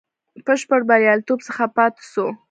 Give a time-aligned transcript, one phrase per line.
[0.45, 2.27] بشپړ بریالیتوب څخه پاته شو.